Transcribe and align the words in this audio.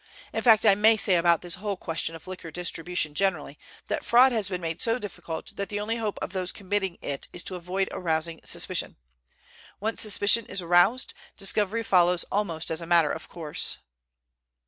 In 0.33 0.41
fact, 0.41 0.65
I 0.65 0.73
may 0.73 0.97
say 0.97 1.13
about 1.13 1.43
this 1.43 1.53
whole 1.61 1.77
question 1.77 2.15
of 2.15 2.25
liquor 2.25 2.49
distribution 2.49 3.13
generally, 3.13 3.59
that 3.87 4.03
fraud 4.03 4.31
has 4.31 4.49
been 4.49 4.59
made 4.59 4.81
so 4.81 4.97
difficult 4.97 5.55
that 5.57 5.69
the 5.69 5.79
only 5.79 5.97
hope 5.97 6.17
of 6.23 6.33
those 6.33 6.51
committing 6.51 6.97
it 7.03 7.27
is 7.33 7.43
to 7.43 7.55
avoid 7.55 7.87
arousing 7.91 8.39
suspicion. 8.43 8.95
Once 9.79 10.01
suspicion 10.01 10.47
is 10.47 10.59
aroused, 10.59 11.13
discovery 11.37 11.83
follows 11.83 12.25
almost 12.31 12.71
as 12.71 12.81
a 12.81 12.87
matter 12.87 13.11
of 13.11 13.29
course." 13.29 13.77